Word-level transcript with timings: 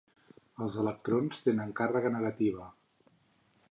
Els 0.65 0.77
electrons 0.85 1.43
tenen 1.49 1.77
càrrega 1.83 2.13
negativa. 2.19 2.71